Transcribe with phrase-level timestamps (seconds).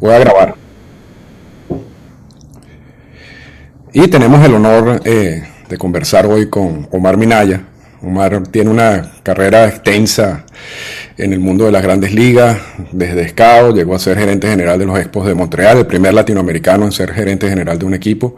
[0.00, 0.54] Voy a grabar.
[3.92, 7.62] Y tenemos el honor eh, de conversar hoy con Omar Minaya.
[8.00, 10.44] Omar tiene una carrera extensa
[11.16, 12.58] en el mundo de las grandes ligas,
[12.92, 16.84] desde SCAO, llegó a ser gerente general de los Expos de Montreal, el primer latinoamericano
[16.84, 18.36] en ser gerente general de un equipo.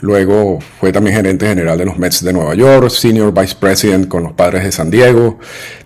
[0.00, 4.22] Luego fue también gerente general de los Mets de Nueva York, senior vice president con
[4.22, 5.38] los Padres de San Diego,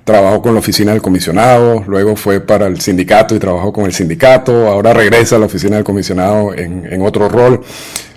[0.08, 3.92] trabajó con la oficina del comisionado, luego fue para el sindicato y trabajó con el
[3.92, 7.60] sindicato, ahora regresa a la oficina del comisionado en, en otro rol.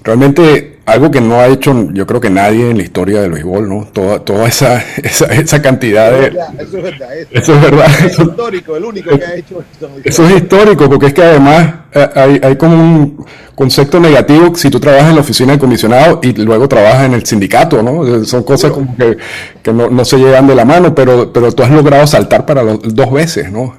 [0.01, 3.67] Realmente algo que no ha hecho yo creo que nadie en la historia del béisbol,
[3.67, 3.89] ¿no?
[3.91, 6.27] Toda, toda esa, esa, esa cantidad de...
[6.59, 7.09] Eso es verdad.
[7.29, 7.87] Eso, es verdad.
[8.05, 9.89] Es histórico, el único que ha hecho esto.
[10.01, 14.79] Eso es histórico, porque es que además hay, hay como un concepto negativo si tú
[14.79, 18.23] trabajas en la oficina del comisionado y luego trabajas en el sindicato, ¿no?
[18.25, 19.17] Son cosas como que,
[19.61, 22.63] que no, no, se llevan de la mano, pero, pero tú has logrado saltar para
[22.63, 23.75] los, dos veces, ¿no?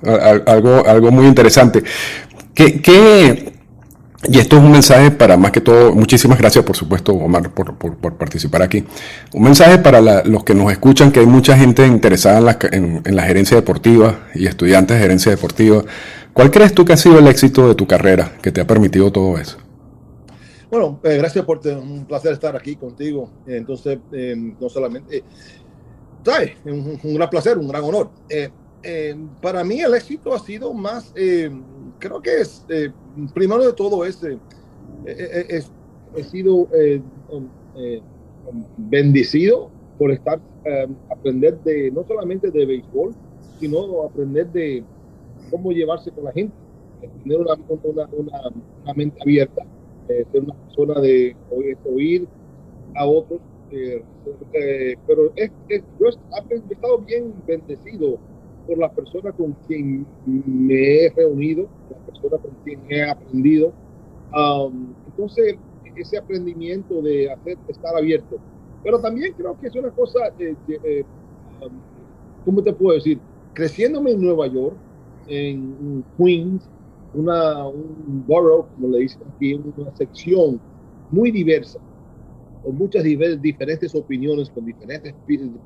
[0.46, 1.82] Algo, algo muy interesante.
[2.54, 3.52] ¿Qué, qué,
[4.28, 7.74] y esto es un mensaje para más que todo, muchísimas gracias por supuesto Omar por,
[7.74, 8.84] por, participar aquí.
[9.32, 12.58] Un mensaje para los que nos escuchan, que hay mucha gente interesada en la,
[13.04, 15.82] en, la, gerencia deportiva y estudiantes de gerencia deportiva.
[16.32, 19.12] ¿Cuál crees tú que ha sido el éxito de tu carrera que te ha permitido
[19.12, 19.58] todo eso?
[20.70, 23.30] Bueno, eh, gracias por un placer estar aquí contigo.
[23.46, 25.24] Entonces, eh, no solamente, eh,
[26.24, 26.52] ¿sabes?
[26.64, 28.10] Un, un, gran placer, un gran honor.
[29.42, 31.12] para mí el éxito ha sido más
[32.02, 32.90] creo que es, eh,
[33.32, 34.38] primero de todo, es, eh,
[35.06, 35.62] eh,
[36.16, 36.68] he sido
[37.30, 37.48] um,
[38.76, 40.40] bendecido por estar,
[41.10, 43.14] aprender de, no solamente de béisbol,
[43.60, 44.84] sino aprender de
[45.52, 46.54] cómo llevarse con la gente,
[47.22, 47.54] tener una,
[48.16, 49.64] una, mente abierta,
[50.08, 51.36] ser una persona de
[51.86, 52.26] oír
[52.96, 53.40] a otros.
[55.06, 55.50] pero es,
[56.00, 58.18] yo he estado bien bendecido
[58.66, 63.72] por la persona con quien me he reunido, la persona con quien he aprendido.
[64.34, 65.56] Um, entonces,
[65.96, 68.38] ese aprendimiento de hacer, estar abierto.
[68.82, 71.04] Pero también creo que es una cosa, eh, eh,
[71.60, 71.72] um,
[72.44, 73.18] ¿cómo te puedo decir?
[73.52, 74.74] Creciéndome en Nueva York,
[75.26, 76.68] en Queens,
[77.14, 80.60] una, un borough, como le dicen aquí, una sección
[81.10, 81.78] muy diversa,
[82.62, 85.14] con muchas diferentes opiniones, con diferentes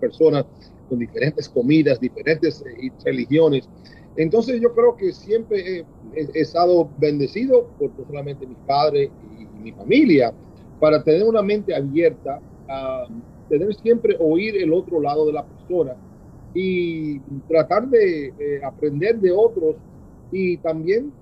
[0.00, 0.46] personas,
[0.88, 3.68] con diferentes comidas, diferentes eh, religiones.
[4.16, 5.84] Entonces yo creo que siempre
[6.14, 10.32] he, estado bendecido por no solamente mi padre y, mi familia,
[10.80, 13.04] para tener una mente abierta, a
[13.48, 15.96] tener siempre oír el otro lado de la persona
[16.58, 19.76] y tratar de eh, aprender de otros
[20.32, 21.12] y también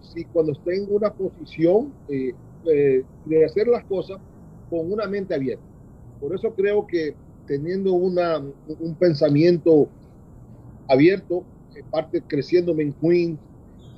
[0.00, 2.32] si cuando esté en una posición eh,
[2.64, 4.18] de hacer las cosas
[4.70, 5.64] con una mente abierta.
[6.20, 7.16] Por eso creo que
[7.48, 9.88] teniendo una, un pensamiento
[10.86, 11.42] abierto,
[11.90, 13.38] parte creciéndome en Queens,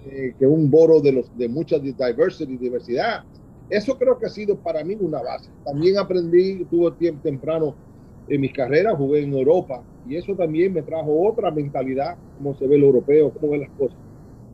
[0.07, 3.25] eh, que un boro de, los, de mucha diversity, diversidad,
[3.69, 5.51] eso creo que ha sido para mí una base.
[5.63, 7.75] También aprendí, tuve tiempo temprano
[8.29, 12.67] en mis carreras, jugué en Europa y eso también me trajo otra mentalidad, cómo se
[12.67, 13.97] ve el europeo, cómo ve las cosas.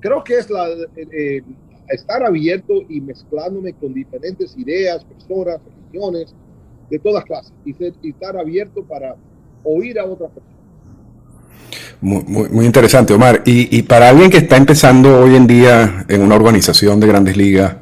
[0.01, 1.43] Creo que es la, eh, eh,
[1.89, 6.34] estar abierto y mezclándome con diferentes ideas, personas, religiones,
[6.91, 7.75] de todas clases y,
[8.09, 9.17] estar abierto para
[9.65, 10.57] oír a otras personas.
[12.01, 13.43] Muy, muy, interesante, Omar.
[13.47, 17.37] Y, y, para alguien que está empezando hoy en día en una organización de grandes
[17.37, 17.77] ligas,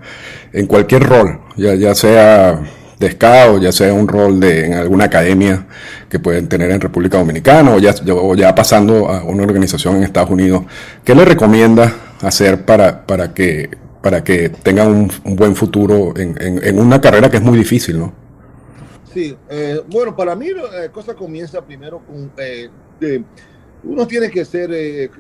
[0.52, 2.62] en cualquier rol, ya, ya sea
[3.08, 5.66] de ya sea un rol de, en alguna academia
[6.08, 10.04] que pueden tener en República Dominicana o ya, o ya pasando a una organización en
[10.04, 10.64] Estados Unidos,
[11.04, 13.70] ¿qué le recomienda hacer para, para, que,
[14.02, 14.88] para que tengan
[15.24, 18.24] un, buen futuro en, en, en una carrera que es muy difícil, ¿no?
[19.12, 22.32] Sí, eh, bueno, para mí la cosa comienza primero con...
[22.36, 22.68] Eh,
[23.84, 25.10] uno tiene que ser, eh,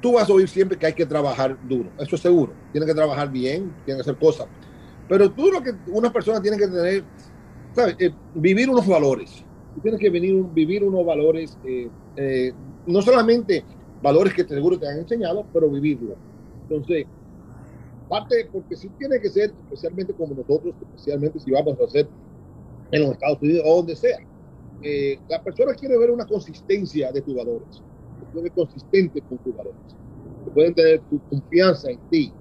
[0.00, 2.94] tú vas a oír siempre que hay que trabajar duro, eso es seguro, tiene que
[2.94, 4.46] trabajar bien, tiene que hacer cosas,
[5.08, 7.04] pero tú lo que una persona tiene que tener,
[7.72, 7.96] ¿sabes?
[8.34, 9.44] vivir unos valores,
[9.82, 11.58] tienes que venir, vivir unos valores,
[12.86, 13.64] no solamente
[14.02, 16.14] valores que seguro te han enseñado, pero vivirlo.
[16.62, 17.06] Entonces,
[18.08, 22.08] parte, porque si tiene que ser, especialmente como nosotros, especialmente si vamos a hacer
[22.90, 24.18] en los Estados Unidos o donde sea.
[24.82, 27.82] Eh, la persona quiere ver una consistencia de tus valores,
[28.32, 29.80] que consistente con tus valores,
[30.44, 32.32] que pueden tener tu confianza en ti.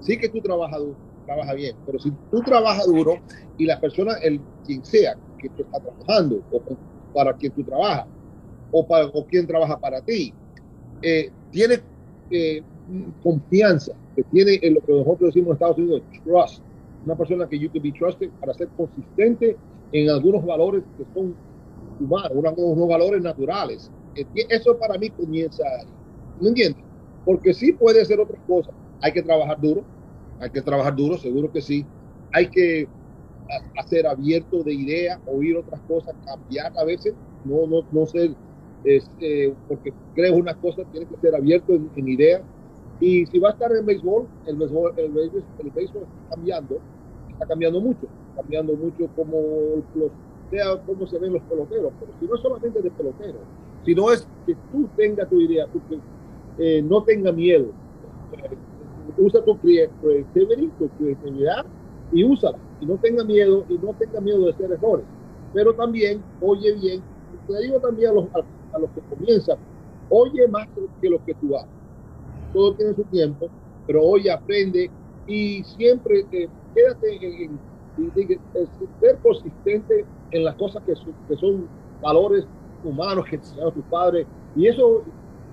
[0.00, 0.80] Sí que tú trabajas
[1.28, 3.18] duro, trabajas bien, pero si tú trabajas duro
[3.56, 6.62] y la persona, el quien sea que tú estás trabajando o
[7.12, 8.06] para quien tú trabajas
[8.70, 10.34] o para o quien trabaja para ti,
[11.02, 11.80] eh, tiene
[12.30, 12.62] eh,
[13.22, 16.62] confianza, que tiene en lo que nosotros decimos en Estados Unidos, trust,
[17.04, 19.56] una persona que you can be trusted para ser consistente
[19.92, 21.34] en algunos valores que son
[22.00, 23.90] humanos, unos, valores naturales.
[24.14, 25.86] Eso para mí comienza ahí.
[26.40, 26.84] ¿No entiendes?
[27.24, 28.70] Porque sí puede ser otra cosa.
[29.00, 29.84] Hay que trabajar duro,
[30.40, 31.84] hay que trabajar duro, seguro que sí.
[32.32, 32.88] Hay que
[33.78, 37.14] hacer abierto de ideas, oír otras cosas, cambiar a veces,
[37.44, 38.34] no, no, no ser,
[38.84, 42.42] este, porque crees una cosa, tiene que ser abierto en, en ideas.
[43.00, 46.78] Y si va a estar en béisbol, el béisbol, el béisbol, el béisbol está cambiando,
[47.30, 49.38] está cambiando mucho, cambiando mucho como
[49.94, 50.10] los,
[50.50, 53.42] sea cómo se ven los peloteros, pero si no es solamente de peloteros,
[53.84, 55.80] sino es que tú tengas tu idea, tú
[56.58, 57.66] eh, no tenga miedo,
[58.32, 58.56] eh,
[59.16, 61.66] usa tu creatividad
[62.12, 65.06] y úsala, y no tenga miedo, y no tenga miedo de hacer errores,
[65.52, 67.02] pero también oye bien,
[67.46, 69.58] te digo también a los, a, los que comienzan,
[70.08, 70.66] oye más
[71.00, 71.70] que lo que tú haces,
[72.52, 73.48] todo tiene su tiempo,
[73.86, 74.90] pero oye, aprende
[75.26, 77.58] y siempre eh, quédate en,
[79.00, 80.94] ser consistente en las cosas que,
[81.28, 81.68] que son
[82.00, 82.46] valores
[82.84, 84.26] humanos que enseñaron tus padres.
[84.54, 85.02] Y eso,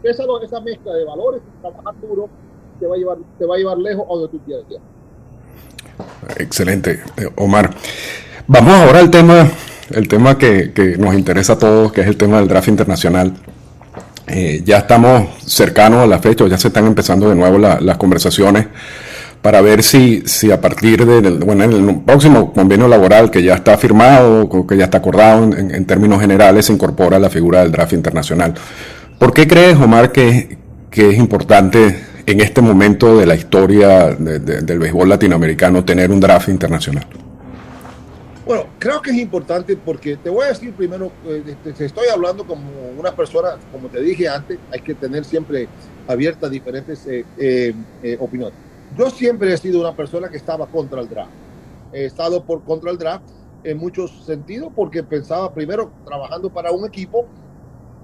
[0.04, 2.30] esa, esa mezcla de valores, trabajar duro,
[2.80, 4.06] te va a llevar, a llevar lejos
[6.38, 7.72] Excelente, eh, Omar.
[8.48, 9.48] Vamos ahora al tema,
[9.92, 13.34] el tema que, nos interesa a todos, que es el tema del draft internacional.
[14.28, 18.68] Eh, ya estamos cercanos a la fecha, ya se están empezando de nuevo las conversaciones
[19.42, 23.78] para ver si, si a partir del bueno, el próximo convenio laboral que ya está
[23.78, 28.56] firmado, que ya está acordado en, términos generales, se incorpora la figura del draft internacional.
[29.20, 30.58] ¿Por qué crees, Omar, que
[30.92, 37.06] es importante en este momento de la historia del béisbol latinoamericano tener un draft internacional?
[38.46, 42.46] Bueno, creo que es importante porque te voy a decir primero, eh, te, estoy hablando
[42.46, 42.64] como
[42.98, 45.68] una persona, como te dije antes, hay que tener siempre
[46.08, 48.66] abiertas diferentes eh, eh, opiniones
[48.98, 51.32] yo siempre he sido una persona que estaba contra el draft.
[51.92, 53.26] He estado por contra el draft
[53.64, 57.26] en muchos sentidos porque pensaba primero trabajando para un equipo,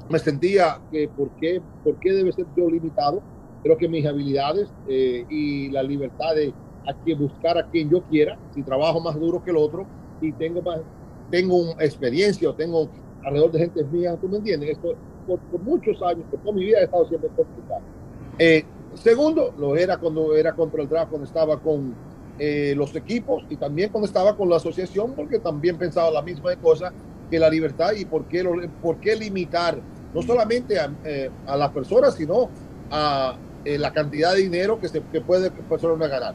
[0.09, 3.21] me sentía que por qué, por qué debe ser yo limitado.
[3.63, 6.53] Creo que mis habilidades eh, y la libertad de
[6.87, 9.85] a buscar a quien yo quiera, si trabajo más duro que el otro
[10.19, 10.79] y tengo más,
[11.29, 12.89] tengo experiencia o tengo
[13.23, 14.95] alrededor de gente mía, tú me entiendes, esto
[15.27, 17.81] por, muchos años, por toda mi vida he estado siempre complicado.
[18.39, 18.65] Eh,
[18.95, 21.95] Segundo, lo era cuando era contra el draft, cuando estaba con
[22.37, 26.55] eh, los equipos y también cuando estaba con la asociación, porque también pensaba la misma
[26.57, 26.91] cosa
[27.29, 28.43] que la libertad y por qué,
[28.81, 29.79] por qué limitar
[30.13, 32.49] no solamente a, eh, a las personas, sino
[32.89, 36.33] a eh, la cantidad de dinero que, se, que puede persona ganar.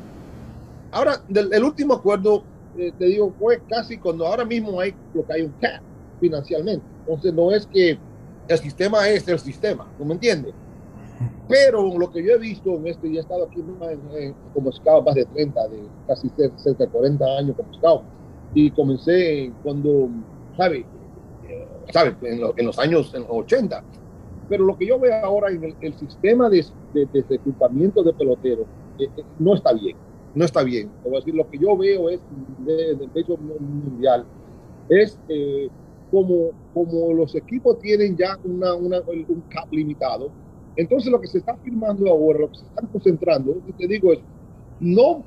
[0.93, 2.45] Ahora, del, el último acuerdo,
[2.77, 5.81] te digo, fue casi cuando ahora mismo hay lo que hay un cap
[6.21, 6.85] financialmente.
[7.01, 7.99] Entonces, no es que
[8.49, 10.55] el sistema es el sistema, ¿no me entiendes?
[11.49, 13.63] Pero lo que yo he visto en este, y he estado aquí
[14.53, 18.03] como scout más de 30, de casi cerca de 40 años como scout,
[18.55, 20.09] y comencé cuando,
[20.57, 20.85] ¿sabe?
[21.93, 22.17] ¿sabe?
[22.23, 23.83] En, los años 80.
[24.49, 26.65] Pero lo que yo veo ahora en el, sistema de,
[26.95, 28.67] de, reclutamiento de peloteros
[28.99, 29.97] eh, eh, no está bien.
[30.35, 30.91] No está bien.
[31.05, 32.21] Decir, lo que yo veo es
[32.65, 34.25] del pecho mundial,
[34.89, 35.69] es eh,
[36.11, 40.31] como, como los equipos tienen ya una, una, un cap limitado,
[40.77, 44.19] entonces lo que se está firmando ahora, lo que se está concentrando, te digo es,
[44.79, 45.25] no,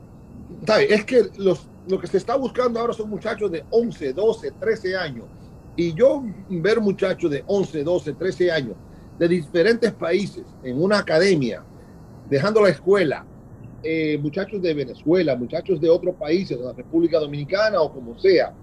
[0.88, 4.96] es que los, lo que se está buscando ahora son muchachos de 11, 12, 13
[4.96, 5.26] años.
[5.76, 8.76] Y yo ver muchachos de 11, 12, 13 años
[9.20, 11.64] de diferentes países en una academia,
[12.30, 13.26] dejando la escuela,
[13.84, 18.54] eh, muchachos de Venezuela, muchachos de otros países, de la República Dominicana o como sea,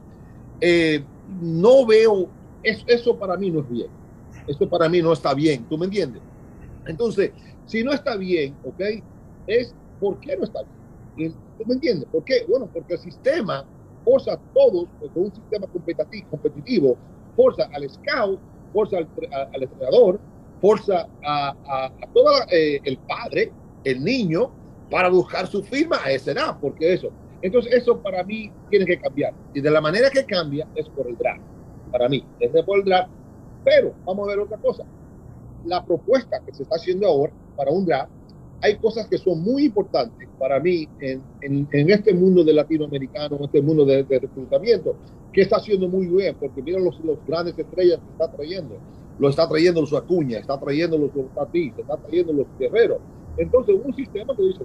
[0.60, 1.04] eh,
[1.40, 2.28] no veo,
[2.62, 3.88] eso para mí no es bien.
[4.46, 6.22] Eso para mí no está bien, ¿tú me entiendes?
[6.86, 7.32] Entonces,
[7.66, 8.80] si no está bien, ¿ok?
[9.46, 10.60] Es ¿por qué no está
[11.16, 11.34] bien?
[11.58, 12.08] ¿Tú me entiendes?
[12.10, 12.46] ¿Por qué?
[12.48, 13.66] Bueno, porque el sistema
[14.04, 16.96] forza a todos, con un sistema competitivo, competitivo
[17.34, 18.40] forza al scout,
[18.72, 19.08] forza al,
[19.52, 20.20] al entrenador,
[20.60, 23.52] forza a, todo eh, el padre,
[23.84, 24.50] el niño,
[24.90, 27.10] para buscar su firma a esa edad, porque eso.
[27.42, 29.34] Entonces, eso para mí tiene que cambiar.
[29.54, 31.42] Y de la manera que cambia es por el draft.
[31.92, 33.10] Para mí, es por el draft.
[33.64, 34.84] Pero vamos a ver otra cosa
[35.66, 38.10] la propuesta que se está haciendo ahora para un draft,
[38.62, 43.44] hay cosas que son muy importantes para mí en, en, este mundo de latinoamericano, en
[43.44, 44.96] este mundo de, reclutamiento,
[45.32, 48.76] que está haciendo muy bien, porque mira los, los grandes estrellas que está trayendo.
[49.18, 52.98] Lo está trayendo los Acuña, está trayendo los Tatís, está trayendo los Guerreros.
[53.38, 54.64] Entonces, un sistema que dice,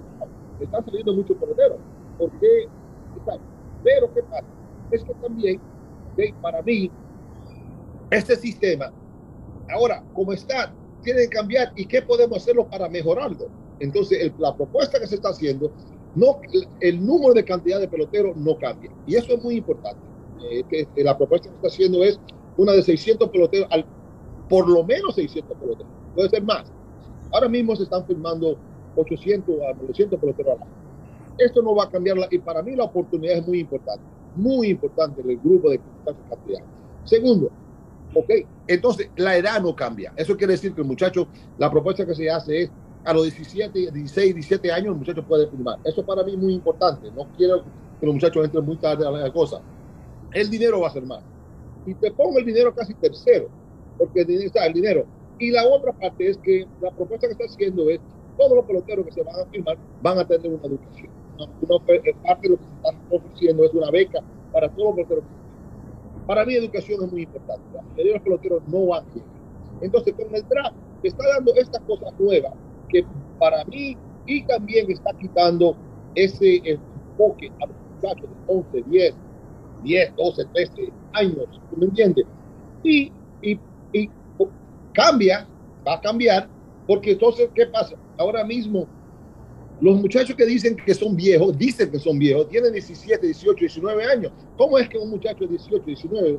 [0.60, 1.78] están saliendo muchos peloteros.
[2.18, 2.68] ¿Por qué?
[3.82, 4.44] Pero, ¿qué pasa?
[4.90, 5.60] Es que también,
[6.40, 6.90] para mí,
[8.10, 8.92] este sistema,
[9.70, 13.48] ahora, como está, tiene que cambiar y qué podemos hacerlo para mejorarlo.
[13.80, 15.72] Entonces, la propuesta que se está haciendo,
[16.14, 16.40] no,
[16.80, 18.90] el, número de cantidad de peloteros no cambia.
[19.06, 20.00] Y eso es muy importante.
[20.50, 22.20] Eh, que, la propuesta que se está haciendo es
[22.56, 23.84] una de 600 peloteros, al,
[24.48, 25.92] por lo menos 600 peloteros.
[26.14, 26.70] Puede ser más.
[27.32, 28.56] Ahora mismo se están firmando
[28.96, 30.82] 800 a 900 peloteros al año.
[31.38, 34.04] Esto no va a cambiar y para mí la oportunidad es muy importante,
[34.36, 36.62] muy importante el grupo de cantidad.
[37.04, 37.50] Segundo,
[38.14, 38.30] ok,
[38.66, 40.12] entonces la edad no cambia.
[40.16, 41.26] Eso quiere decir que el muchacho,
[41.58, 42.70] la propuesta que se hace es
[43.04, 45.78] a los 17, 16, 17 años el muchacho puede firmar.
[45.84, 47.10] Eso para mí es muy importante.
[47.12, 47.62] No quiero
[47.98, 49.60] que los muchachos entren muy tarde a la cosa.
[50.32, 51.22] El dinero va a ser más.
[51.86, 53.48] Y te pongo el dinero casi tercero,
[53.98, 55.06] porque está el dinero.
[55.38, 58.00] Y la otra parte es que la propuesta que está haciendo es
[58.36, 61.10] todos los peloteros que se van a firmar van a tener una educación.
[61.38, 61.78] Una,
[62.22, 64.20] parte de lo que se está ofreciendo es una beca
[64.52, 65.24] para todos los peloteros.
[66.26, 67.62] Para mí educación es muy importante.
[67.74, 69.26] La mayoría de los peloteros no van bien.
[69.80, 72.52] Entonces con el draft está dando estas cosas nuevas
[72.88, 73.04] que
[73.38, 73.96] para mí
[74.26, 75.76] y también está quitando
[76.14, 79.14] ese enfoque a los muchachos de 11, 10,
[79.82, 82.26] 10, 12, 13 años, ¿tú me entiendes?
[82.84, 83.58] Y, y
[84.92, 85.46] cambia,
[85.86, 86.48] va a cambiar,
[86.86, 87.96] porque entonces, ¿qué pasa?
[88.18, 88.86] Ahora mismo,
[89.80, 94.04] los muchachos que dicen que son viejos, dicen que son viejos, tienen 17, 18, 19
[94.04, 94.32] años.
[94.56, 96.38] ¿Cómo es que un muchacho de 18, 19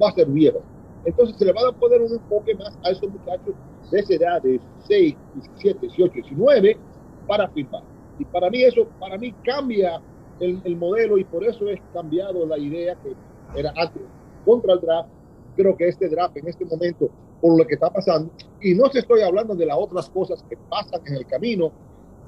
[0.00, 0.62] va a ser viejo?
[1.04, 3.54] Entonces se le va a poner un enfoque más a esos muchachos
[3.90, 6.78] de esa edad de 6, 17, 18, 19
[7.26, 7.82] para firmar.
[8.18, 10.00] Y para mí eso, para mí cambia
[10.40, 13.14] el, el modelo y por eso es cambiado la idea que
[13.58, 14.02] era antes
[14.44, 15.08] contra el draft.
[15.56, 18.30] Creo que este draft en este momento, por lo que está pasando,
[18.60, 21.70] y no se estoy hablando de las otras cosas que pasan en el camino,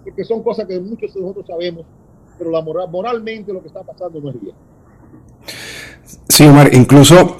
[0.05, 1.85] porque son cosas que muchos de nosotros sabemos,
[2.39, 4.55] pero la moral, moralmente lo que está pasando no es bien.
[6.29, 7.37] Sí, Omar, incluso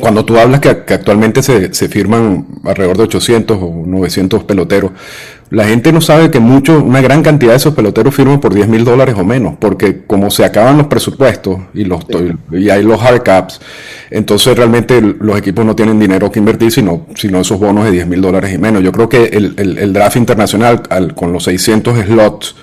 [0.00, 4.90] cuando tú hablas que, actualmente se, firman alrededor de 800 o 900 peloteros,
[5.54, 8.66] la gente no sabe que mucho, una gran cantidad de esos peloteros firman por 10
[8.66, 12.04] mil dólares o menos, porque como se acaban los presupuestos y, los,
[12.50, 13.60] y hay los hard caps,
[14.10, 18.08] entonces realmente los equipos no tienen dinero que invertir, sino, sino esos bonos de 10
[18.08, 18.82] mil dólares y menos.
[18.82, 22.56] Yo creo que el, el, el draft internacional, al, con los 600 slots,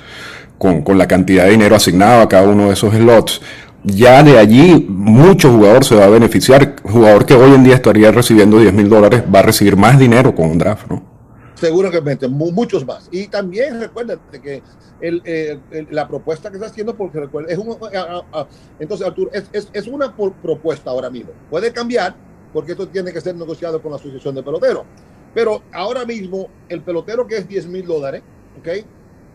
[0.58, 3.42] con, con la cantidad de dinero asignado a cada uno de esos slots,
[3.86, 6.76] ya de allí mucho jugador se va a beneficiar.
[6.84, 10.36] Jugador que hoy en día estaría recibiendo 10 mil dólares va a recibir más dinero
[10.36, 11.11] con un draft, ¿no?
[11.62, 13.08] Seguramente, muchos más.
[13.12, 14.64] Y también recuérdate que
[15.00, 15.60] el,
[15.92, 17.78] la propuesta que está haciendo, porque recuerda, es un,
[18.80, 21.34] entonces Arturo, es, es, es, una propuesta ahora mismo.
[21.52, 22.16] Puede cambiar,
[22.52, 24.86] porque esto tiene que ser negociado con la Asociación de Peloteros.
[25.36, 28.24] Pero ahora mismo, el pelotero que es 10 mil dólares,
[28.60, 28.84] ¿ok?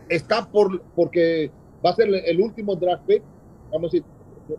[0.09, 1.49] Está por, porque
[1.83, 3.23] va a ser el último draft pick,
[3.71, 4.03] vamos a decir,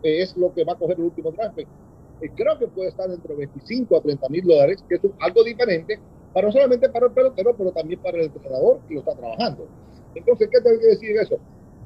[0.01, 1.59] es lo que va a coger el último draft.
[1.59, 5.99] Eh, creo que puede estar entre 25 a 30 mil dólares, que es algo diferente,
[6.33, 9.67] para no solamente para el pelotero, pero también para el entrenador que lo está trabajando.
[10.15, 11.37] Entonces, ¿qué tengo que decir eso?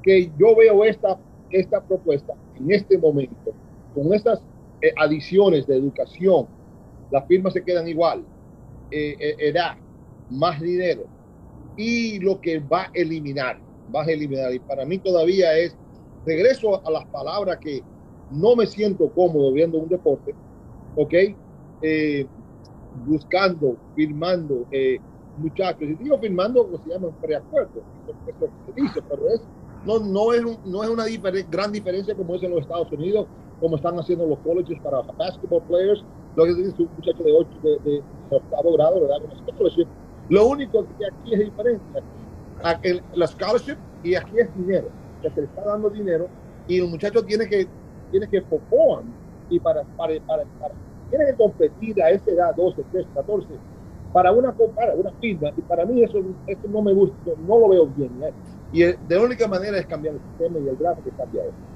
[0.02, 1.18] Que yo veo esta,
[1.50, 3.52] esta propuesta en este momento,
[3.94, 4.40] con estas
[4.80, 6.46] eh, adiciones de educación,
[7.10, 8.24] las firmas se quedan igual,
[8.90, 9.76] eh, edad,
[10.30, 11.04] más dinero,
[11.76, 13.58] y lo que va a eliminar,
[13.94, 15.76] va a eliminar, y para mí todavía es,
[16.26, 17.82] regreso a las palabras que
[18.30, 20.34] no me siento cómodo viendo un deporte,
[20.96, 21.14] ¿ok?
[23.06, 24.98] Buscando, firmando eh,
[25.38, 25.82] muchachos.
[25.82, 29.40] Y digo firmando, lo se llama preacuerdo, es lo que se dice, pero es,
[29.84, 31.04] no, no es, no es una
[31.50, 33.26] gran diferencia como es en los Estados Unidos,
[33.60, 36.04] como están haciendo los colleges para basketball players,
[36.36, 39.16] lo que dice un muchacho de, 8, de, de, octavo grado, ¿verdad?
[40.28, 42.02] Lo único que aquí es diferente,
[42.62, 44.88] aquí, la scholarship y aquí es dinero,
[45.22, 46.28] que se le está dando dinero
[46.66, 47.68] y el muchacho tiene que
[48.10, 49.06] tienes que perform
[49.50, 50.44] y para, para, para,
[51.10, 53.46] tienes que competir a esa edad, 12, 13, 14,
[54.12, 55.50] para una, para una firma.
[55.56, 58.10] Y para mí eso, eso no me gusta, no lo veo bien.
[58.22, 58.32] ¿eh?
[58.72, 61.74] Y de la única manera es cambiar el sistema y el draft que cambia eso.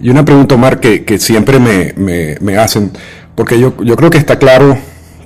[0.00, 2.90] Y una pregunta, Omar, que, que siempre me, me, me, hacen,
[3.34, 4.76] porque yo, yo creo que está claro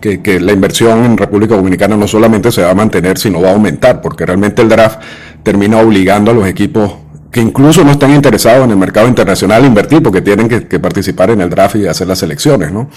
[0.00, 3.50] que, que, la inversión en República Dominicana no solamente se va a mantener, sino va
[3.50, 5.00] a aumentar, porque realmente el draft
[5.42, 6.94] termina obligando a los equipos
[7.30, 11.40] que incluso no están interesados en el mercado internacional invertir porque tienen que, participar en
[11.40, 12.88] el draft y hacer las elecciones, ¿no?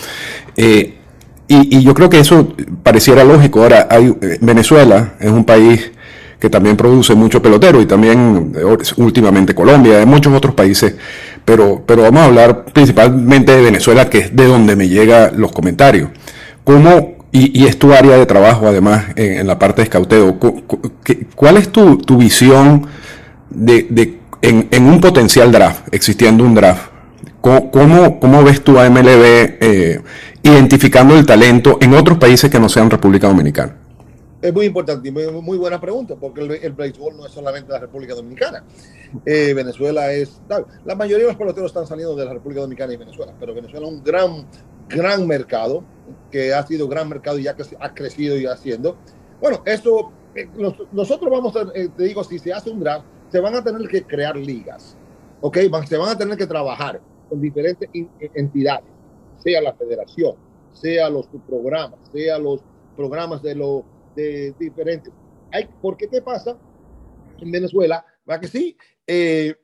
[0.55, 0.95] Eh,
[1.47, 3.63] y, yo creo que eso pareciera lógico.
[3.63, 5.91] Ahora, hay, eh, Venezuela es un país
[6.39, 10.95] que también produce mucho pelotero y también eh, últimamente Colombia, hay muchos otros países,
[11.43, 15.51] pero, pero vamos a hablar principalmente de Venezuela, que es de donde me llegan los
[15.51, 16.09] comentarios.
[16.63, 20.37] ¿Cómo, y, y es tu área de trabajo además en, la parte de escauteo,
[21.35, 22.87] ¿cuál es tu, tu visión
[23.49, 26.91] de, de en, en, un potencial draft, existiendo un draft,
[27.41, 30.01] ¿cómo, cómo ves tú a MLB eh,
[30.43, 33.75] identificando el talento en otros países que no sean República Dominicana?
[34.41, 37.73] Es muy importante y muy, muy, buena pregunta, porque el, el, béisbol no es solamente
[37.73, 38.63] la República Dominicana.
[39.25, 40.39] Eh, Venezuela es.
[40.85, 43.85] La mayoría de los peloteros están saliendo de la República Dominicana y Venezuela, pero Venezuela
[43.85, 44.45] es un gran,
[44.87, 45.83] gran mercado,
[46.31, 48.95] que ha sido gran mercado y ya que ha crecido y haciendo.
[49.41, 50.47] Bueno, eso, eh,
[50.93, 54.03] nosotros vamos a, te digo, si se hace un draft, se van a tener que
[54.03, 54.97] crear ligas,
[55.41, 55.57] ¿ok?
[55.87, 57.89] se van a tener que trabajar con diferentes
[58.33, 58.89] entidades,
[59.37, 60.35] sea la federación,
[60.73, 62.61] sea los programas, sea los
[62.95, 63.83] programas de los
[64.15, 65.13] de diferentes.
[65.51, 66.57] Hay, ¿Por qué qué pasa
[67.39, 68.05] en Venezuela?
[68.29, 68.75] ¿Va que sí?
[69.07, 69.55] Eh,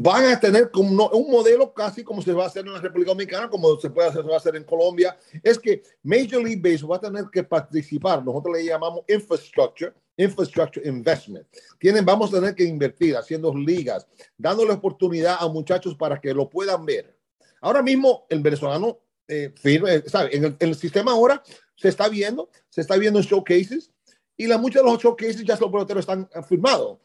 [0.00, 3.12] van a tener como un modelo casi como se va a hacer en la República
[3.12, 6.60] Dominicana, como se puede hacer, se va a hacer en Colombia, es que Major League
[6.62, 11.46] Baseball va a tener que participar, nosotros le llamamos infrastructure, infrastructure investment.
[11.78, 16.48] Tienen, vamos a tener que invertir haciendo ligas, dándole oportunidad a muchachos para que lo
[16.48, 17.16] puedan ver.
[17.60, 20.36] Ahora mismo el venezolano eh, firme, ¿sabe?
[20.36, 21.42] En el, sistema ahora
[21.76, 23.90] se está viendo, se está viendo en showcases
[24.36, 26.98] y la muchos de los showcases ya los peloteros están firmados.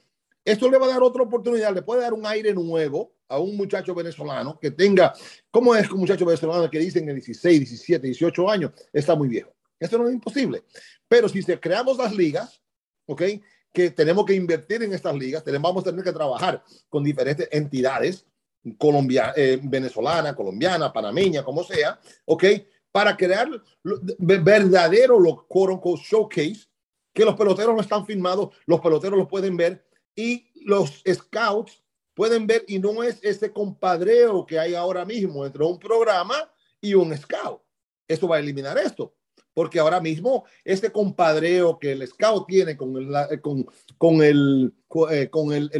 [0.44, 3.56] Esto le va a dar otra oportunidad, le puede dar un aire nuevo a un
[3.58, 5.14] muchacho venezolano que tenga,
[5.52, 9.54] ¿cómo es un muchacho venezolano que dicen que 16, 17, 18 años está muy viejo?
[9.80, 10.64] Esto no es imposible.
[11.08, 12.62] Pero si se creamos las ligas,
[13.08, 13.24] ¿ok?
[13.74, 17.50] Que tenemos que invertir en estas ligas, tenemos, vamos a tener que trabajar con diferentes
[17.52, 18.26] entidades,
[18.78, 22.44] Colombia, eh, venezolana, colombiana, panameña, como sea, ¿ok?
[22.92, 23.48] Para crear
[24.20, 26.68] verdadero, lo quote showcase,
[27.14, 29.84] que los peloteros no están filmados, los peloteros los pueden ver
[30.16, 31.84] y los scouts
[32.14, 36.36] pueden ver y no es ese compadreo que hay ahora mismo entre un programa
[36.82, 37.62] y un scout.
[38.08, 39.16] Esto va a eliminar esto,
[39.58, 43.66] porque ahora mismo este compadreo que el scout tiene con el, con,
[43.98, 44.72] con el,
[45.10, 45.72] eh, con el,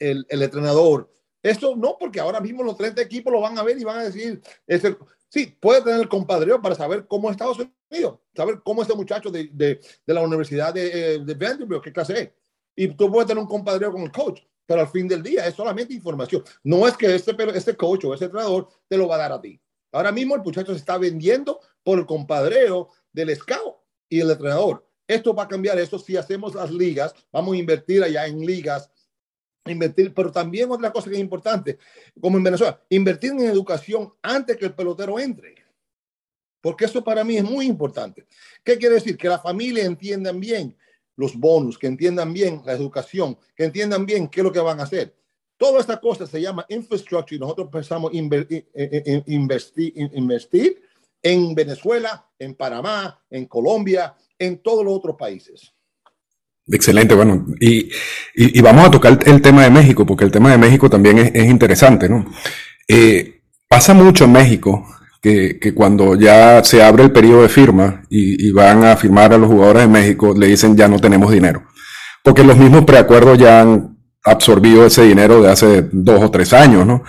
[0.00, 1.08] el, entrenador,
[1.40, 4.02] esto no, porque ahora mismo los 30 equipos lo van a ver y van a
[4.02, 4.96] decir, este,
[5.28, 9.30] sí, puede tener el compadreo para saber cómo es Estados Unidos, saber cómo este muchacho
[9.30, 12.30] de, de, de la Universidad de, eh, de Vanderbilt, qué clase es
[12.74, 15.54] y tú puedes tener un compadreo con el coach, pero al fin del día es
[15.54, 16.42] solamente información.
[16.64, 19.40] No es que este, este coach o ese entrenador te lo va a dar a
[19.40, 19.60] ti.
[19.94, 23.76] Ahora mismo el muchacho se está vendiendo por el compadreo del scout
[24.08, 24.84] y el entrenador.
[25.06, 28.90] Esto va a cambiar eso si hacemos las ligas, vamos a invertir allá en ligas,
[29.66, 31.78] invertir, pero también otra cosa que es importante,
[32.20, 35.54] como en Venezuela, invertir en educación antes que el pelotero entre.
[36.60, 38.26] Porque eso para mí es muy importante.
[38.64, 39.16] ¿Qué quiere decir?
[39.16, 40.76] Que la familia entiendan bien
[41.14, 44.80] los bonos, que entiendan bien la educación, que entiendan bien qué es lo que van
[44.80, 45.14] a hacer.
[45.64, 48.66] Toda esta cosa se llama infrastructure y nosotros pensamos invertir,
[49.28, 50.82] investir
[51.22, 55.72] en Venezuela, en Panamá, en Colombia, en todos los otros países.
[56.66, 57.88] Excelente, bueno, y,
[58.34, 61.30] y, vamos a tocar el tema de México, porque el tema de México también es,
[61.34, 62.26] es interesante, ¿no?
[62.86, 64.86] Eh, pasa mucho en México
[65.22, 69.48] que, cuando ya se abre el periodo de firma y, van a firmar a los
[69.48, 71.62] jugadores de México, le dicen ya no tenemos dinero.
[72.22, 73.93] Porque los mismos preacuerdos ya han
[74.24, 77.02] absorbido ese dinero de hace dos o tres años, ¿no?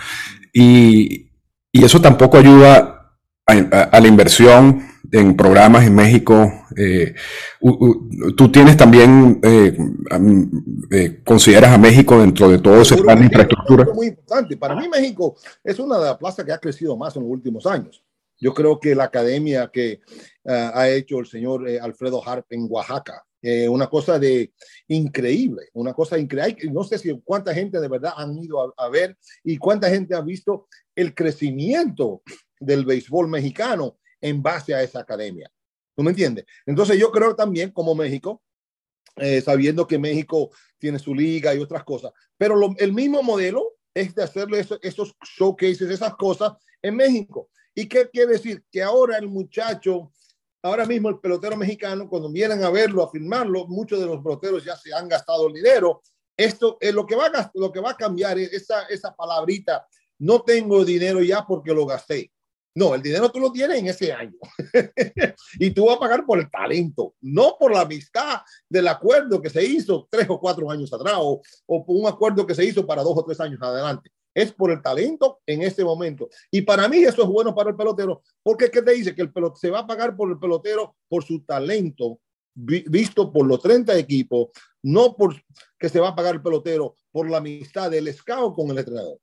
[0.52, 1.30] Y,
[1.72, 2.96] y eso tampoco ayuda
[3.46, 6.52] a, la inversión en programas en México.
[6.76, 7.14] Eh,
[8.36, 9.76] tú tienes también, eh,
[10.90, 13.84] eh, consideras a México dentro de todo ese plan de infraestructura.
[13.84, 14.56] Es muy importante.
[14.56, 17.66] Para mí México es una de las plazas que ha crecido más en los últimos
[17.66, 18.02] años.
[18.38, 20.00] Yo creo que la academia que
[20.46, 24.52] ah, ha hecho el señor eh, Alfredo Harp en Oaxaca, eh, una cosa de
[24.88, 26.68] increíble, una cosa increíble.
[26.72, 30.20] No sé si cuánta gente de verdad han ido a, ver y cuánta gente ha
[30.20, 32.22] visto el crecimiento
[32.58, 35.48] del béisbol mexicano en base a esa academia.
[35.96, 36.44] ¿No me entiendes?
[36.66, 38.42] Entonces yo creo también como México,
[39.14, 44.12] eh, sabiendo que México tiene su liga y otras cosas, pero el mismo modelo es
[44.12, 47.48] de hacerle esos showcases, esas cosas en México.
[47.76, 48.64] ¿Y qué quiere decir?
[48.72, 50.10] Que ahora el muchacho,
[50.66, 54.64] ahora mismo el pelotero mexicano, cuando vienen a verlo, a filmarlo, muchos de los peloteros
[54.64, 56.02] ya se han gastado el dinero.
[56.36, 59.86] Esto es lo que va a, lo que va a cambiar es esa, esa palabrita,
[60.18, 62.30] no tengo dinero ya porque lo gasté.
[62.74, 64.36] No, el dinero tú lo tienes en ese año.
[65.58, 69.48] y tú vas a pagar por el talento, no por la amistad del acuerdo que
[69.48, 72.86] se hizo tres o cuatro años atrás o, o por un acuerdo que se hizo
[72.86, 76.28] para dos o tres años adelante es por el talento en este momento.
[76.50, 79.14] Y para mí eso es bueno para el pelotero, porque ¿qué te dice?
[79.14, 82.20] Que el pelotero se va a pagar por el pelotero por su talento
[82.56, 84.48] visto por los 30 equipos,
[84.82, 85.36] no por
[85.78, 89.18] que se va a pagar el pelotero por la amistad del scout con el entrenador.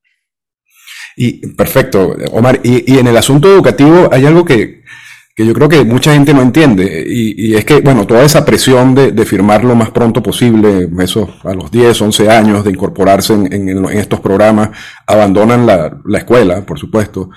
[1.15, 2.59] Y perfecto, Omar.
[2.63, 4.82] y en el asunto educativo hay algo que,
[5.35, 7.03] que yo creo que mucha gente no entiende.
[7.07, 10.87] Y, es que, bueno, toda esa presión de, firmar lo más pronto posible,
[11.43, 14.69] a los 10, 11 años de incorporarse en, estos programas,
[15.07, 17.29] abandonan la, la escuela, por supuesto.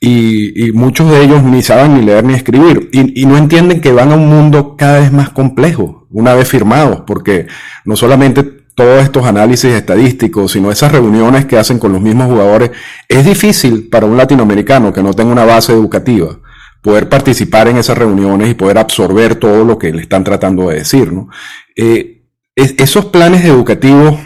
[0.00, 2.88] Y, y, muchos de ellos ni saben ni leer ni escribir.
[2.92, 6.48] Y, y no entienden que van a un mundo cada vez más complejo, una vez
[6.48, 7.48] firmados, porque
[7.84, 8.44] no solamente
[8.76, 12.70] todos estos análisis estadísticos, sino esas reuniones que hacen con los mismos jugadores,
[13.08, 16.38] es difícil para un latinoamericano que no tenga una base educativa
[16.82, 20.76] poder participar en esas reuniones y poder absorber todo lo que le están tratando de
[20.76, 21.12] decir.
[21.12, 21.28] ¿no?
[21.76, 22.22] Eh,
[22.54, 24.18] esos planes educativos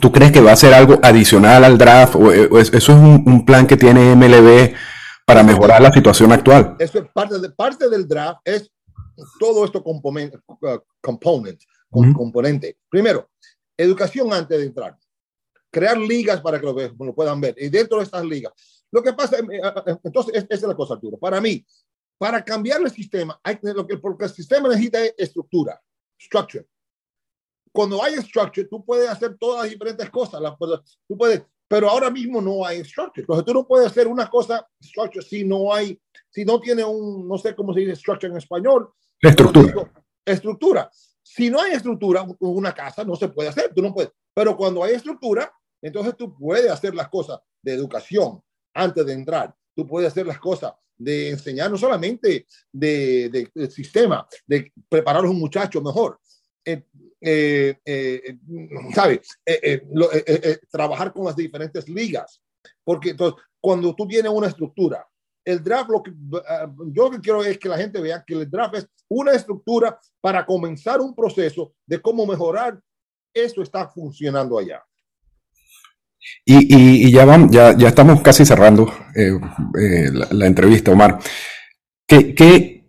[0.00, 3.66] ¿Tú crees que va a ser algo adicional al draft o, eso es un, plan
[3.66, 4.74] que tiene MLB
[5.24, 6.76] para mejorar la situación actual?
[6.78, 8.70] Eso es parte, de, parte del draft, es
[9.38, 12.78] todo esto componente, uh, component, componente.
[12.88, 13.30] Primero,
[13.76, 14.96] educación antes de entrar.
[15.70, 17.54] Crear ligas para que lo, puedan ver.
[17.58, 18.52] Y dentro de estas ligas.
[18.94, 21.18] Lo que pasa, eh, eh, eh, entonces, esa es la cosa, Arturo.
[21.18, 21.66] Para mí,
[22.16, 25.80] para cambiar el sistema, hay, lo que, porque el sistema necesita es estructura,
[26.20, 26.66] structure
[27.74, 30.40] cuando hay structure, tú puedes hacer todas las diferentes cosas.
[30.40, 30.54] Las,
[31.08, 33.22] tú puedes, pero ahora mismo no hay structure.
[33.22, 37.26] Entonces tú no puedes hacer una cosa structure si no hay, si no tiene un,
[37.26, 38.92] no sé cómo se dice structure en español.
[39.20, 39.90] Estructura.
[40.24, 40.90] estructura.
[41.20, 44.12] Si no hay estructura, una casa no se puede hacer, tú no puedes.
[44.32, 45.52] Pero cuando hay estructura,
[45.82, 48.40] entonces tú puedes hacer las cosas de educación
[48.74, 49.54] antes de entrar.
[49.74, 55.30] Tú puedes hacer las cosas de enseñar no solamente de, de, sistema, de preparar a
[55.30, 56.20] un muchacho mejor,
[56.64, 56.84] eh,
[57.20, 58.38] eh, eh,
[58.94, 59.20] ¿sabe?
[60.70, 62.40] trabajar con las diferentes ligas.
[62.82, 65.06] Porque entonces, cuando tú tienes una estructura,
[65.44, 66.12] el draft, lo que
[66.92, 69.98] yo lo que quiero es que la gente vea que el draft es una estructura
[70.20, 72.80] para comenzar un proceso de cómo mejorar.
[73.34, 74.82] Eso está funcionando allá.
[76.44, 78.92] Y, ya, vamos, ya, estamos casi cerrando
[80.30, 81.18] la, entrevista, Omar.
[82.06, 82.84] Que,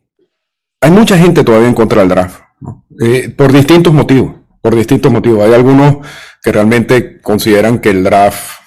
[0.82, 2.42] hay mucha gente todavía en contra del draft.
[3.02, 5.44] Eh, por distintos motivos, por distintos motivos.
[5.44, 5.98] Hay algunos
[6.44, 8.60] que realmente consideran que el draft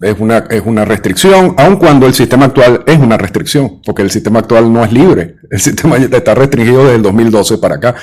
[0.00, 4.10] es una, es una restricción, aun cuando el sistema actual es una restricción, porque el
[4.10, 5.36] sistema actual no es libre.
[5.50, 7.94] El sistema está restringido desde el 2012 para acá.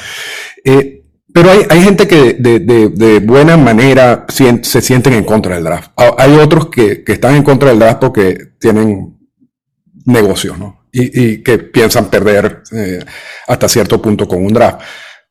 [0.64, 0.99] Eh,
[1.34, 5.64] pero hay, hay, gente que de, de, de, buena manera se sienten en contra del
[5.64, 5.92] draft.
[6.18, 9.18] Hay otros que, que están en contra del draft porque tienen
[10.06, 10.88] negocios, ¿no?
[10.92, 13.00] Y, y que piensan perder eh,
[13.48, 14.82] hasta cierto punto con un draft.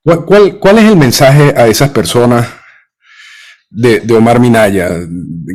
[0.04, 2.46] ¿Cuál, cuál, es el mensaje a esas personas
[3.68, 4.88] de, de Omar Minaya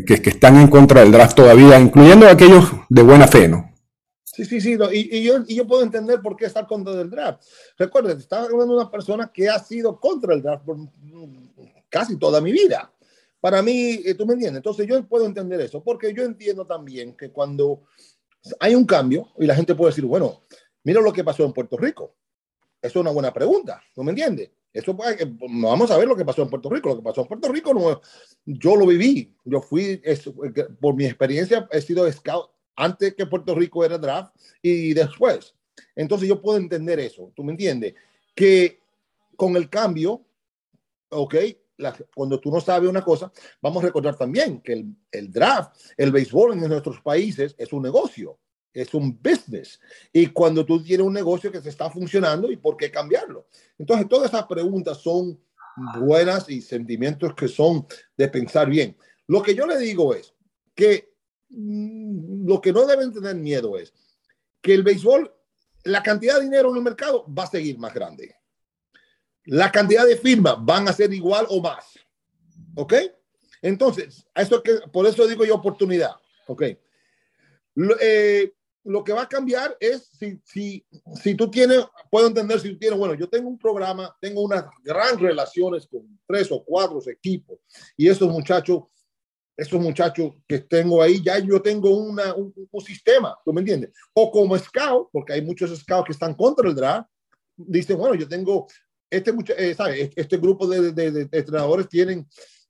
[0.06, 3.72] que, que, están en contra del draft todavía, incluyendo aquellos de buena fe, ¿no?
[4.34, 7.43] Sí, sí, sí, y, yo, puedo entender por qué estar contra el draft.
[7.78, 10.78] Recuerden, estaba hablando de una persona que ha sido contra el draft por
[11.88, 12.91] casi toda mi vida.
[13.39, 17.15] Para mí, eh, tú me entiendes, entonces yo puedo entender eso, porque yo entiendo también
[17.15, 17.84] que cuando
[18.60, 20.41] hay un cambio y la gente puede decir, bueno,
[20.84, 22.15] mira lo que pasó en Puerto Rico.
[22.82, 24.52] Eso es una buena pregunta, ¿no me entiende?
[24.74, 26.89] Eso vamos a ver lo que pasó en Puerto Rico.
[26.89, 28.02] Lo que pasó en Puerto Rico, no,
[28.43, 29.38] yo lo viví.
[29.46, 30.02] Yo fui,
[30.82, 35.55] por mi experiencia, he sido scout antes que Puerto Rico era draft y después.
[35.95, 37.95] Entonces yo puedo entender eso, ¿tú me entiendes?
[38.36, 38.79] Que
[39.36, 40.25] con el cambio,
[41.09, 41.36] ok,
[42.13, 43.31] cuando tú no sabes una cosa,
[43.62, 47.83] vamos a recordar también que el, el draft, el béisbol en nuestros países es un
[47.83, 48.39] negocio
[48.73, 49.79] es un business.
[50.12, 53.47] Y cuando tú tienes un negocio que se está funcionando, ¿y por qué cambiarlo?
[53.77, 55.39] Entonces, todas esas preguntas son
[55.99, 57.86] buenas y sentimientos que son
[58.17, 58.97] de pensar bien.
[59.27, 60.33] Lo que yo le digo es
[60.75, 61.12] que
[61.55, 63.93] lo que no deben tener miedo es
[64.61, 65.31] que el béisbol,
[65.83, 68.35] la cantidad de dinero en el mercado va a seguir más grande.
[69.45, 71.99] La cantidad de firmas van a ser igual o más.
[72.75, 72.93] ¿Ok?
[73.61, 76.15] Entonces, eso que, por eso digo yo oportunidad.
[76.47, 76.63] ¿Ok?
[78.01, 78.53] Eh,
[78.85, 80.85] lo que va a cambiar es si, si,
[81.21, 84.65] si tú tienes, puedo entender si tú tienes, bueno, yo tengo un programa, tengo unas
[84.83, 87.59] grandes relaciones con tres o cuatro equipos
[87.95, 88.83] y esos muchachos,
[89.55, 92.53] esos muchachos que tengo ahí, ya yo tengo una, un,
[92.85, 93.91] sistema, ¿tú me entiendes?
[94.13, 97.09] O como scout, porque hay muchos scouts que están contra el draft,
[97.55, 98.67] dicen, bueno, yo tengo
[99.09, 100.11] este, eh, ¿sabes?
[100.15, 102.27] este grupo de, de, de, entrenadores tienen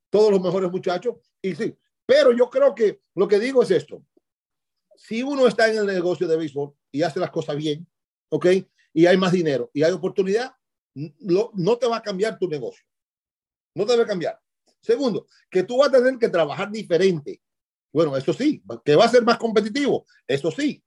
[0.09, 4.03] todos los mejores muchachos y sí, pero yo creo que lo que digo es esto,
[4.95, 7.87] si uno está en el negocio de béisbol y hace las cosas bien,
[8.29, 8.47] ¿ok?
[8.93, 10.53] Y hay más dinero y hay oportunidad,
[10.93, 12.85] no te va a cambiar tu negocio.
[13.75, 14.39] No te va a cambiar.
[14.83, 17.41] Segundo, que tú vas a tener que trabajar diferente.
[17.91, 20.05] Bueno, eso sí, que va a ser más competitivo.
[20.27, 20.83] Eso sí.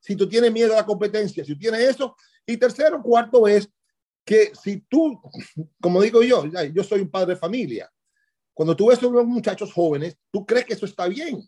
[0.00, 2.16] Si tú tienes miedo a la competencia, si tú tienes eso.
[2.46, 3.68] Y tercero, cuarto es
[4.24, 5.20] que si tú,
[5.80, 7.90] como digo yo, yo soy un padre de familia.
[8.54, 11.42] Cuando tú ves a unos muchachos jóvenes, tú crees que eso está bien.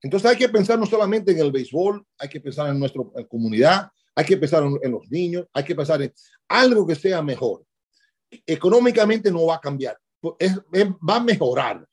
[0.00, 3.90] Entonces hay que pensar no solamente en el béisbol, hay que pensar en nuestra comunidad,
[4.14, 6.12] hay que pensar en, los niños, hay que pensar en
[6.48, 7.64] algo que sea mejor.
[8.46, 11.86] Económicamente no va a cambiar, va a mejorar.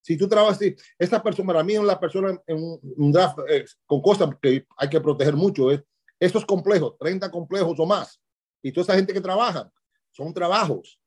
[0.00, 0.58] Si tú trabajas,
[0.98, 5.00] esta persona, para mí, una persona en un, draft eh, con cosas que hay que
[5.00, 5.82] proteger mucho, es
[6.18, 8.20] estos complejos, 30 complejos o más.
[8.62, 9.70] Y toda esa gente que trabaja,
[10.10, 10.98] son trabajos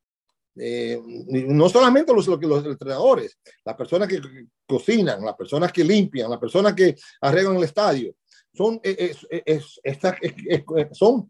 [0.58, 4.21] eh, no solamente los, los, entrenadores, las personas que
[4.65, 8.15] cocinan, las personas que limpian, las personas que arreglan el estadio,
[8.54, 9.13] son, eh,
[9.45, 9.82] es,
[10.93, 11.30] son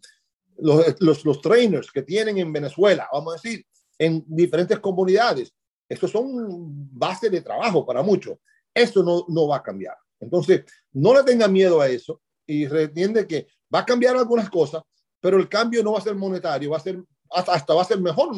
[0.57, 3.65] los, los, los, trainers que tienen en Venezuela, vamos a decir,
[3.97, 5.53] en diferentes comunidades.
[5.87, 8.37] Estos son bases de trabajo para muchos.
[8.73, 9.95] Esto no, no va a cambiar.
[10.19, 14.83] Entonces, no le tengan miedo a eso y entiende que va a cambiar algunas cosas,
[15.19, 17.99] pero el cambio no va a ser monetario, va a ser hasta, va a ser
[17.99, 18.29] mejor,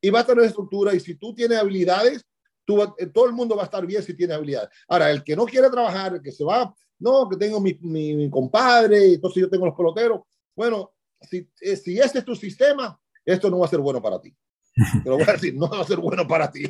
[0.00, 2.24] y va a tener estructura y si tú tienes habilidades,
[2.64, 4.70] tú, eh, todo el mundo va a estar bien si tiene habilidades.
[4.88, 8.30] Ahora, el que no quiere trabajar, el que se va, no, que tengo mi, mi,
[8.30, 10.20] compadre, entonces yo tengo los peloteros,
[10.56, 14.20] bueno, si, eh, si ese es tu sistema, esto no va a ser bueno para
[14.20, 14.34] ti.
[14.74, 16.64] Te lo voy a decir, no va a ser bueno para ti.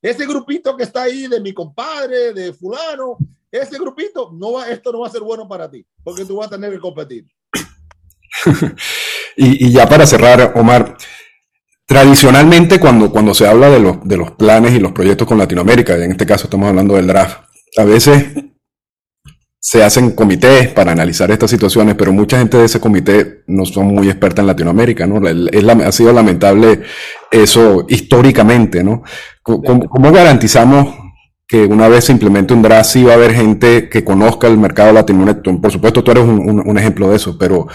[0.00, 3.18] Ese grupito que está ahí de mi compadre, de fulano,
[3.50, 6.48] ese grupito, no va, esto no va a ser bueno para ti, porque tú vas
[6.48, 7.26] a tener que competir.
[9.36, 10.96] y, ya para cerrar, Omar,
[11.86, 15.96] tradicionalmente cuando, cuando se habla de los, de los planes y los proyectos con Latinoamérica,
[15.96, 17.44] en este caso estamos hablando del draft,
[17.76, 18.26] a veces
[19.66, 23.94] se hacen comités para analizar estas situaciones, pero mucha gente de ese comité no son
[23.94, 25.26] muy experta en Latinoamérica, ¿no?
[25.26, 26.82] Es ha sido lamentable
[27.30, 29.02] eso históricamente, ¿no?
[29.42, 30.94] ¿Cómo, garantizamos
[31.48, 34.58] que una vez se implemente un draft sí va a haber gente que conozca el
[34.58, 35.62] mercado latinoamericano?
[35.62, 37.66] Por supuesto, tú eres un, ejemplo de eso, pero,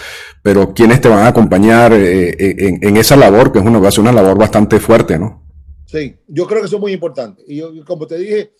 [0.43, 3.87] pero ¿quiénes te van a acompañar eh, eh, en, esa labor, que es una, va
[3.87, 5.43] a ser una labor bastante fuerte, ¿no?
[5.87, 7.41] Sí, yo creo que eso es muy importante.
[7.47, 8.51] Y yo, como te dije,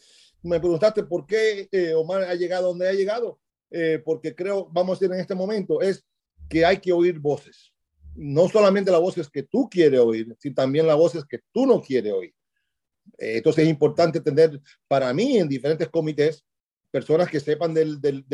[0.41, 3.39] me preguntaste por qué eh, Omar ha llegado donde ha llegado,
[3.71, 6.05] eh, porque creo, vamos a decir en este momento, es
[6.49, 7.71] que hay que oír voces.
[8.15, 11.81] No solamente las voces que tú quieres oír, sino también las voces que tú no
[11.81, 12.33] quieres oír.
[13.17, 16.43] Eh, entonces es importante tener para mí en diferentes comités
[16.91, 18.25] personas que sepan del, del,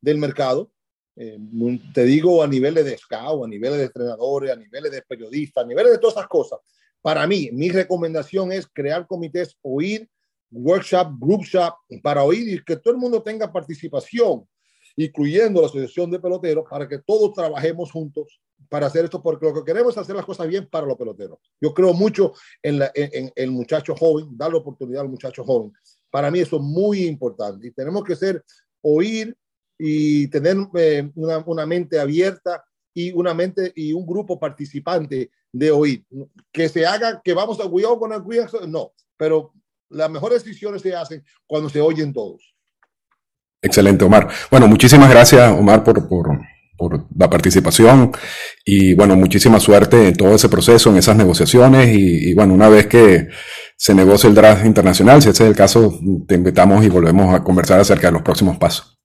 [0.00, 0.72] del, mercado.
[1.14, 5.66] te digo a niveles de scout, a niveles de entrenadores, a niveles de periodistas, a
[5.66, 6.58] niveles de todas esas cosas.
[7.00, 10.08] Para mí, mi recomendación es crear comités, oír
[10.56, 14.48] workshop, group shop, para oír y que todo el mundo tenga participación,
[14.96, 19.54] incluyendo la Asociación de Peloteros, para que todos trabajemos juntos para hacer esto, porque lo
[19.54, 21.38] que queremos es hacer las cosas bien para los peloteros.
[21.60, 22.80] Yo creo mucho en,
[23.34, 25.72] el muchacho joven, dar la oportunidad al muchacho joven.
[26.10, 28.42] Para mí eso es muy importante y tenemos que ser,
[28.80, 29.36] oír
[29.78, 32.64] y tener eh, una, una mente abierta
[32.94, 36.04] y una mente y un grupo participante de oír.
[36.50, 39.52] Que se haga, que vamos a cuidado con el cuidado, no, pero
[39.88, 42.54] las mejores decisiones se hacen cuando se oyen todos.
[43.62, 44.28] Excelente, Omar.
[44.50, 46.28] Bueno, muchísimas gracias, Omar, por, por,
[46.76, 48.12] por, la participación
[48.64, 52.86] y bueno, muchísima suerte en todo ese proceso, en esas negociaciones y, bueno, una vez
[52.86, 53.28] que
[53.76, 57.42] se negocie el draft internacional, si ese es el caso, te invitamos y volvemos a
[57.42, 58.96] conversar acerca de los próximos pasos.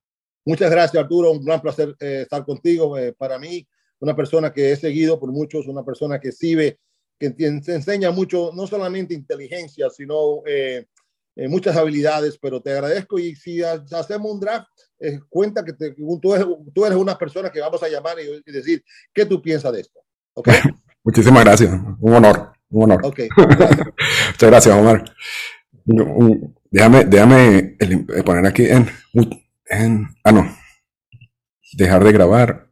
[0.45, 1.31] Muchas gracias, Arturo.
[1.31, 2.97] Un gran placer eh, estar contigo.
[2.97, 3.67] Eh, para mí,
[3.99, 6.79] una persona que he seguido por muchos, una persona que sirve
[7.21, 10.87] que te enseña mucho, no solamente inteligencia, sino eh,
[11.35, 14.67] eh, muchas habilidades, pero te agradezco y si hacemos un draft,
[14.99, 18.83] eh, cuenta que tú, eres, tú, eres, una persona que vamos a llamar y, decir
[19.13, 19.99] qué tú piensas de esto.
[20.33, 20.55] ¿okay?
[21.03, 23.05] Muchísimas gracias, un honor, un honor.
[23.05, 23.29] Okay.
[23.37, 25.03] Muchas gracias, Omar.
[26.71, 27.77] Déjame, déjame
[28.25, 28.87] poner aquí en,
[29.65, 30.57] en, ah, no,
[31.73, 32.70] dejar de grabar.